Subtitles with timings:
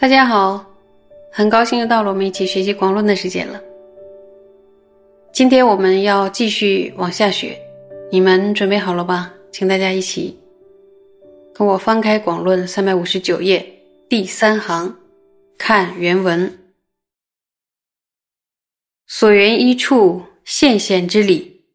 [0.00, 0.64] 大家好，
[1.30, 3.60] 很高兴又到了我们一起学习广论的时间了。
[5.30, 7.54] 今天我们要继续往下学，
[8.10, 9.30] 你们准备好了吧？
[9.52, 10.34] 请大家一起
[11.52, 13.62] 跟我翻开广论三百五十九页
[14.08, 14.96] 第三行，
[15.58, 16.58] 看原文。
[19.06, 21.66] 所缘一处现显之理，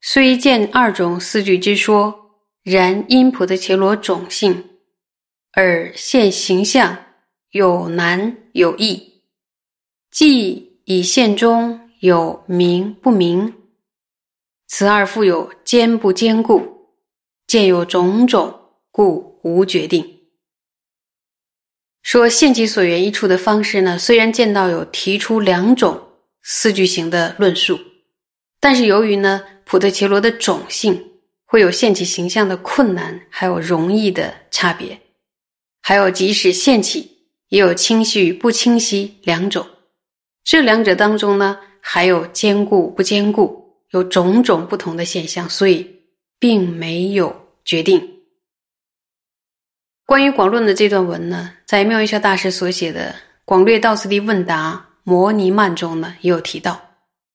[0.00, 2.12] 虽见二种四句之说，
[2.64, 4.64] 然因普的伽罗种性，
[5.52, 6.98] 而现形象。
[7.52, 9.20] 有难有易，
[10.10, 13.52] 既以现中有明不明，
[14.68, 16.96] 此二复有坚不坚固，
[17.46, 18.58] 见有种种，
[18.90, 20.20] 故无决定。
[22.00, 23.98] 说现其所缘一处的方式呢？
[23.98, 26.00] 虽然见到有提出两种
[26.42, 27.78] 四句型的论述，
[28.60, 31.10] 但是由于呢普特伽罗的种性，
[31.44, 34.98] 会有现起形象的困难，还有容易的差别，
[35.82, 37.11] 还有即使现起。
[37.52, 39.66] 也有清晰与不清晰两种，
[40.42, 45.86] 这两者当中呢，还有坚固不坚固，有种种不同的现象，所以
[46.38, 48.08] 并没有决定。
[50.06, 53.10] 关于广论的这段文呢，在妙音效大师所写的
[53.44, 56.80] 《广略道次第问答摩尼曼》中呢，也有提到，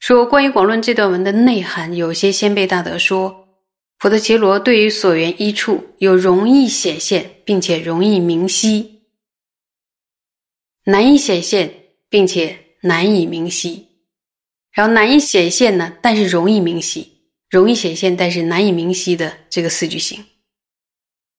[0.00, 3.46] 说关于广论这段文的内涵，有些先辈大德说，
[4.00, 8.96] 普特伽罗对于所缘一处有容易显现，并且容易明晰。
[10.90, 11.72] 难以显现，
[12.08, 13.86] 并且难以明晰，
[14.72, 17.04] 然后难以显现呢，但是容易明晰；
[17.48, 20.24] 容易显现，但是难以明晰的这个四句型。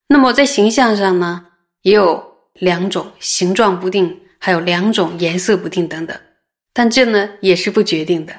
[0.07, 1.47] 那么在形象上呢，
[1.81, 6.17] 也有两种形状不定，还有两种颜色不定等等。
[6.73, 8.33] 但这呢也是不决定的，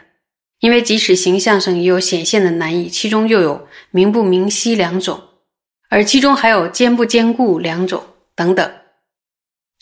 [0.61, 5.21] 因为即使形象上也有显现的难易，其中又有明不明晰两种，
[5.91, 8.03] 而其中还有坚不坚固两种
[8.35, 8.73] 等等。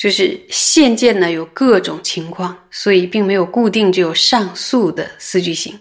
[0.00, 5.78] 就是现见呢有各种情况，所以并没有固定只有上述的四句型。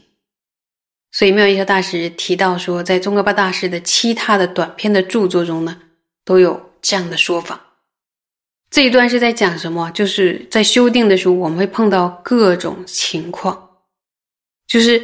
[1.09, 5.79] 所以妙音效大师提到说，在宗喀巴大师的其他的短篇的著作中呢，
[6.25, 7.61] 都有这样的说法。
[8.69, 9.89] 这一段是在讲什么？
[9.91, 13.69] 就是在修订的时候，我们会碰到各种情况，
[14.67, 15.01] 就是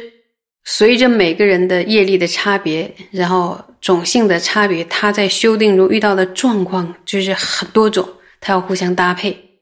[0.64, 8.06] 随着每个人的业力的差别，然后种性的差别，他在修订中遇到的状况就是很多种。
[8.40, 9.60] 它要互相搭配，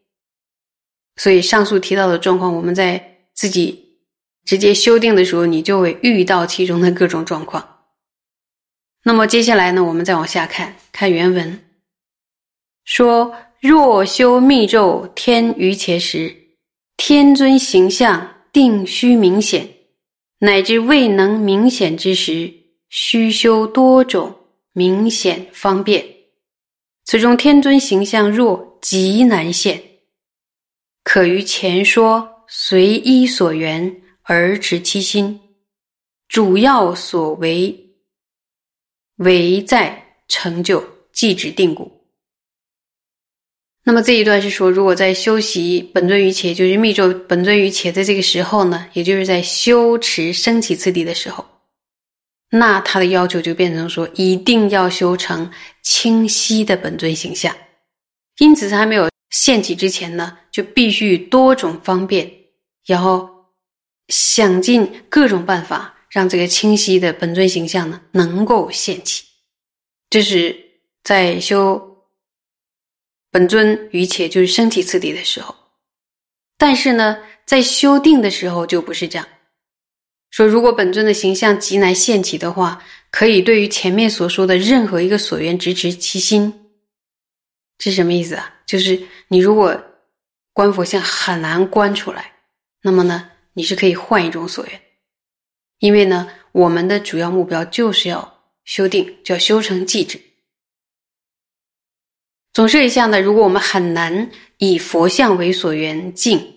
[1.16, 3.98] 所以上述提到的状况，我们在自己
[4.44, 7.66] 直接修订的时候，你就会遇到其中的各种状况。
[9.04, 11.62] 那么接下来呢，我们再往下看，看原文
[12.84, 16.34] 说：若修密咒天于前时，
[16.96, 19.68] 天尊形象定须明显，
[20.38, 22.52] 乃至未能明显之时，
[22.88, 24.34] 须修多种
[24.72, 26.13] 明显方便。
[27.04, 29.82] 此中天尊形象若极难现，
[31.02, 35.38] 可于前说随依所缘而持其心，
[36.28, 37.78] 主要所为
[39.16, 40.82] 为在成就
[41.12, 41.92] 即指定故。
[43.82, 51.44] 那么这一段是说，如果在修习本尊于且，就是密咒本尊于且，在这个时候呢，也就是在修持升起次第的时候。
[52.56, 55.50] 那他的要求就变成说，一定要修成
[55.82, 57.52] 清晰的本尊形象。
[58.38, 62.30] 因此，在还没有现起之前呢，就必须多种方便，
[62.86, 63.28] 然后
[64.06, 69.24] 想尽各种办法，让这个清晰的本尊形象呢能够现起。
[70.08, 70.56] 这是
[71.02, 72.06] 在修
[73.32, 75.52] 本尊于且，就是身体次第的时候。
[76.56, 79.26] 但是呢，在修定的时候就不是这样。
[80.34, 86.52] 说，如果本尊的形象极难现起的话，可以对于前面所说的任何一个所缘直持其心。
[87.78, 88.52] 这是什么意思啊？
[88.66, 89.80] 就是你如果
[90.52, 92.32] 观佛像很难观出来，
[92.82, 94.82] 那么呢，你是可以换一种所缘，
[95.78, 100.20] 因为呢，我们的主要目标就是要修定，叫修成寂止。
[102.52, 104.28] 总设一下呢，如果我们很难
[104.58, 106.56] 以佛像为所缘境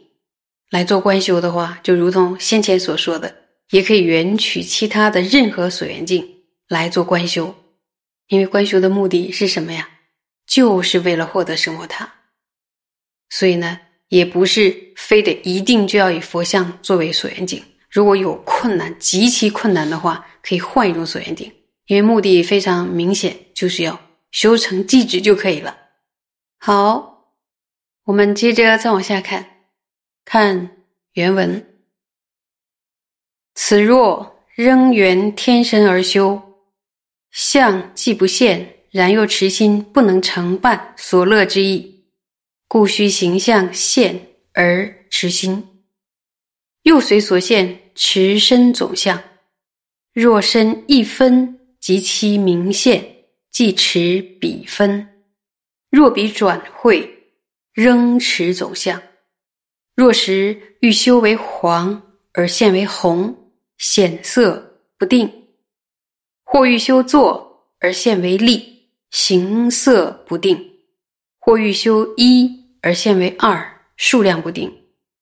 [0.72, 3.44] 来做观修的话，就如同先前所说的。
[3.72, 6.28] 也可以缘取其他的任何所缘境
[6.68, 7.54] 来做观修，
[8.28, 9.90] 因为观修的目的是什么呀？
[10.46, 12.10] 就是为了获得生活塔。
[13.30, 17.62] 所以呢，也不是非得一定就要以佛像作为所缘境。
[17.90, 21.52] 如果有困难、极其困难的话，可以换一种所缘境，
[21.88, 24.00] 因为目的非常明显，就是要
[24.32, 25.78] 修成寂止就可以了。
[26.58, 27.34] 好，
[28.06, 29.46] 我们接着再往下看，
[30.24, 30.72] 看
[31.14, 31.77] 原文。
[33.60, 36.40] 此若仍缘天身而修，
[37.32, 42.06] 相既不现，然又持心不能成办所乐之意，
[42.68, 45.68] 故须形象现而持心，
[46.84, 49.20] 又随所现持身总相。
[50.14, 53.04] 若身一分，即其明现，
[53.50, 55.04] 即持彼分；
[55.90, 57.12] 若彼转会，
[57.74, 59.02] 仍持总相。
[59.96, 62.00] 若时欲修为黄
[62.34, 63.36] 而现为红，
[63.78, 65.28] 显色不定；
[66.44, 70.58] 或欲修作而现为立，形色不定；
[71.40, 72.50] 或欲修一
[72.82, 74.70] 而现为二，数量不定；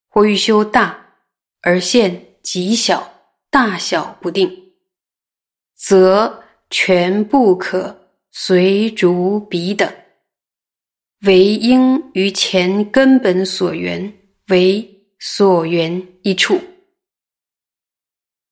[0.09, 1.13] 或欲修大
[1.61, 3.13] 而现极小，
[3.49, 4.63] 大小不定。
[5.75, 9.93] 则全不可随逐彼等，
[11.25, 14.13] 唯应于前根本所缘
[14.47, 16.59] 为所缘一处。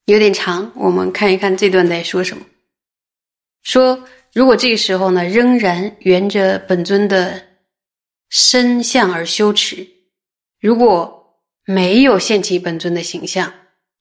[0.06, 2.46] 有点长，我们看一看这段在说什么。
[3.62, 4.04] 说
[4.34, 7.42] 如果这个时候呢，仍然沿着本尊的
[8.30, 9.88] 身相而修持，
[10.60, 13.54] 如果没有现起本尊的形象，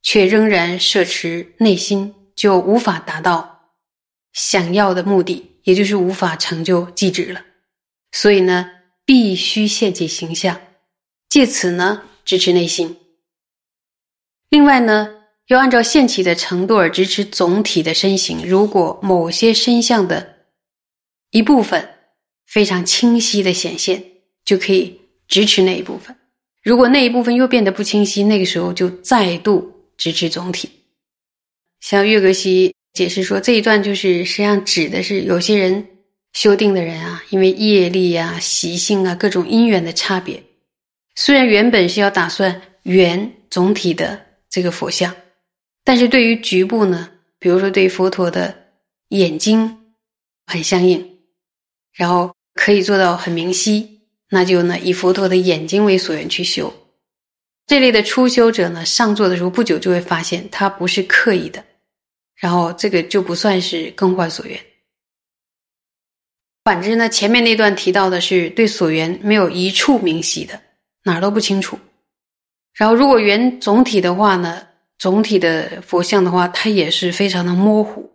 [0.03, 2.15] 却仍然摄持内心。
[2.35, 3.71] 就无法达到
[4.33, 7.45] 想要的目的，也就是无法成就寂止了。
[8.11, 8.69] 所以呢，
[9.05, 10.59] 必须现起形象，
[11.29, 12.97] 借此呢支持内心。
[14.49, 18.47] 另外呢，要按照现起的程度而支持总体的身形。
[18.47, 20.37] 如果某些身相的
[21.31, 21.89] 一部分
[22.47, 24.03] 非常清晰的显现，
[24.45, 26.15] 就可以支持那一部分；
[26.63, 30.69] 如果那一部分又变得不清晰，那个时候就再度支持总体。
[31.81, 35.87] 像岳格西解释说，这一段就是实际上指的是有些人
[36.33, 40.43] 修定的人啊，因为业力啊、习性啊、各种因缘的差别，
[41.15, 45.15] 虽然原本是要打算圆总体的这个佛像，
[45.85, 48.55] 但是对于局部呢，比如说对佛陀的
[49.09, 49.95] 眼睛
[50.47, 51.19] 很相应，
[51.93, 54.01] 然后可以做到很明晰，
[54.31, 56.73] 那就呢以佛陀的眼睛为所缘去修。
[57.67, 61.65] 这类的初修者呢，上座的时候不久就会发现，他不是刻意的。
[62.35, 64.59] 然后这个就不算是更换所缘。
[66.65, 70.61] 反之呢，前面那段提到的是对所缘没有一处明晰的，
[71.05, 71.79] 哪儿都不清楚。
[72.75, 74.67] 然后如果缘总体的话呢，
[75.03, 78.09] 总体的佛像的话，它也是非常的模糊。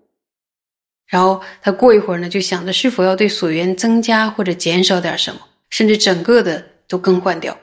[1.06, 7.60] 然后他过一会儿呢，就想着是否要对所缘增加或者减少点什么，甚至整个的都更换掉。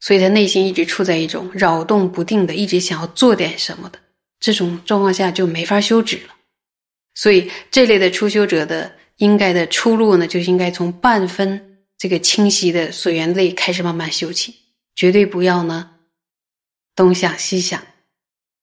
[0.00, 3.98] 所以他内心一直处在一种扰动不定的，一直想要做点什么的。
[4.40, 6.34] 这种状况下就没法修止了，
[7.14, 14.54] 所以这类的初修者的应该的出路呢，就应该从半分这个清晰的所缘类开始慢慢修起，
[14.96, 15.90] 绝对不要呢
[16.96, 17.82] 东想西想，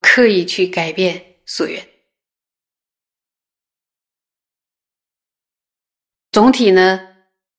[0.02, 1.88] 刻意去改变所缘。
[6.32, 7.16] 总体呢，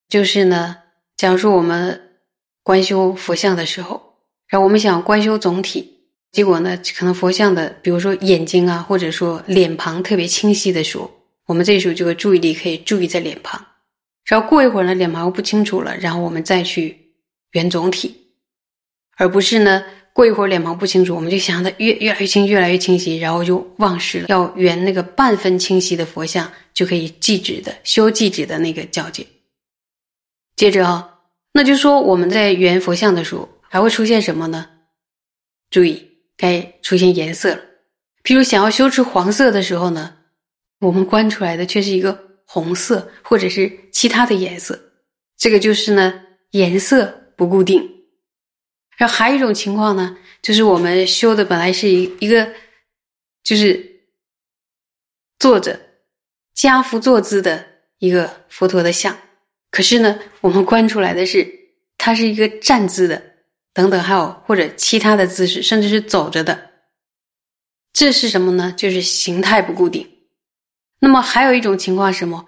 [0.09, 0.77] 就是呢，
[1.17, 2.23] 假如说我们
[2.63, 5.99] 观修佛像的时候，然后我们想观修总体。
[6.31, 11.11] 结果呢，可能佛像的，比如说眼睛啊，或者说脸庞特别清晰的时候，
[11.47, 13.67] 我们这时候这个注意力可以注意在脸庞。
[14.25, 17.17] 然后过一会儿呢，脸庞不清楚了，然后我们再去
[17.51, 18.37] 圆总体，
[19.17, 29.27] 而不是呢，过一会儿脸庞不清楚，我们就想着越越来越清，越来越清晰，然后就忘失了要圆那个半分清晰的佛像，就可以记止的修记止的那个境界。
[30.57, 31.19] 接着啊，
[31.53, 34.67] 那就说我们在圆佛像的时候，还会出现什么呢？
[35.71, 36.07] 注意。
[36.41, 37.61] 该出现颜色了，
[38.25, 40.15] 譬如想要修持黄色的时候呢，
[40.79, 44.81] 我们观出来的却是一个红色或者是其他的颜色，
[45.37, 46.19] 这个就是呢
[46.53, 47.87] 颜色不固定。
[49.01, 52.53] 然后还有一种情况呢，就是我们修的本来是一一个
[53.43, 54.03] 就是
[55.39, 55.81] 坐着
[56.53, 57.67] 家趺坐姿的
[57.97, 59.17] 一个佛陀的像，
[59.71, 61.51] 可是呢我们观出来的是
[61.97, 63.31] 它是一个站姿的。
[63.73, 66.71] 等等，还有或者其他的姿势，甚至是走着的，
[67.93, 68.75] 这是什么呢？
[68.77, 70.07] 就是形态不固定。
[70.99, 72.45] 那么还有一种情况是什么？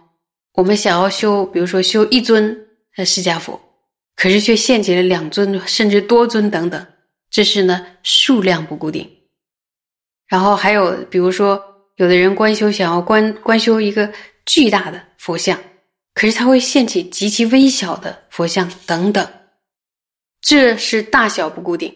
[0.54, 2.68] 我们想要修，比如说修一尊
[3.06, 3.71] 释迦佛，
[4.14, 6.86] 可是却献起了两尊，甚至多尊等等，
[7.30, 9.08] 这是呢数量不固定。
[10.28, 11.62] 然后还有比如说，
[11.96, 14.10] 有的人观修想要观观修一个
[14.46, 15.58] 巨大的佛像，
[16.14, 19.26] 可是他会献起极其微小的佛像等等。
[20.40, 21.94] 这是大小不固定，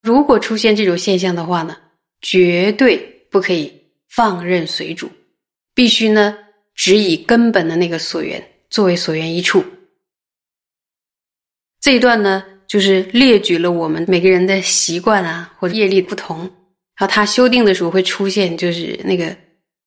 [0.00, 1.76] 如果出现这种现象的话呢，
[2.20, 2.98] 绝对
[3.30, 3.72] 不可以
[4.08, 5.10] 放任随主，
[5.74, 6.38] 必须呢
[6.74, 9.64] 只以根本的那个所缘作为所缘一处。
[11.82, 16.38] 这一段呢，就是列举了我们每个人的习惯啊或者业力不同，
[16.96, 19.36] 然后他修订的时候会出现，就是那个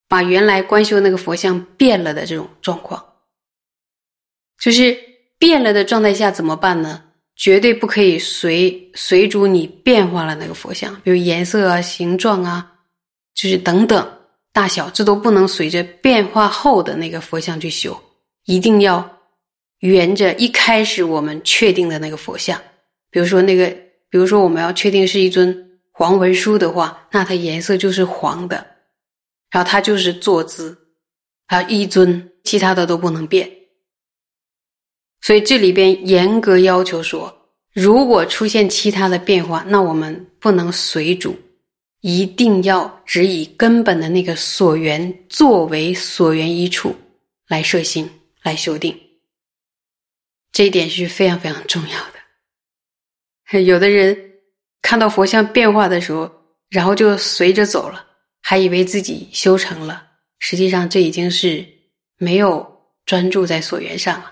[0.09, 3.01] 把原来观修那个佛像变了的这种状况，
[4.61, 4.95] 就是
[5.39, 7.01] 变了的状态下怎么办呢？
[7.37, 12.69] 绝对不可以随随逐你变化了那个佛像，比如颜色啊、形状啊，
[13.33, 14.05] 就是等等
[14.53, 17.97] 大小，这都不能随着变化后的那个佛像去修，
[18.45, 19.14] 一定要
[19.94, 22.62] 沿着一开始我们确定的那个佛像。
[23.12, 23.68] 比如说那个，
[24.10, 25.56] 比如说我们要确定是一尊
[25.92, 28.65] 黄文殊的话，那它颜色就是黄的，
[29.51, 30.77] 然后它就是坐姿，
[31.48, 33.50] 还有一尊，其他的都不能变。
[35.22, 37.34] 所以这里边严格要求说，
[37.74, 41.36] 如果出现其他的变化，那我们不能随主，
[42.01, 46.94] 一定要只以根本的那个所缘作为所缘一处
[47.48, 48.10] 来摄心
[48.44, 48.96] 来修定。
[50.55, 52.00] 这一点是非常非常重要
[53.51, 53.59] 的。
[53.59, 54.17] 有的人
[54.81, 56.31] 看到佛像变化的时候，
[56.69, 58.05] 然后就随着走了，
[58.41, 60.01] 还以为自己修成了，
[60.39, 61.65] 实际上这已经是
[62.17, 62.65] 没有
[63.05, 64.31] 专注在所缘上了。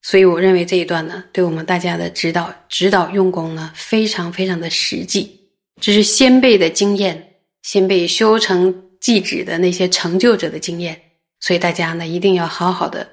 [0.00, 5.50] 所以我认为这一段呢，对我们大家的指导、指导用功呢，非常非常的实际。
[5.80, 11.02] 这是先辈的经验，先辈修成寂止的那些成就者的经验。
[11.40, 13.10] 所以大家呢，一定要好好的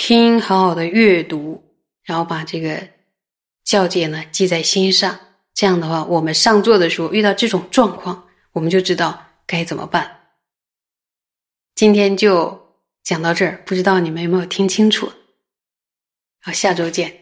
[0.00, 1.62] 听，好好的阅读，
[2.02, 2.88] 然后把这个
[3.64, 5.20] 教诫呢记在心上。
[5.52, 10.10] 这样的话，我们上座的时候遇到这种状况，我们就知道该怎么办。
[11.74, 12.58] 今天就
[13.02, 15.12] 讲到这儿，不知道你们有没有听清楚？
[16.40, 17.19] 好，下周见。